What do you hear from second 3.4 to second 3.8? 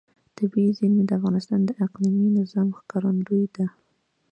ده.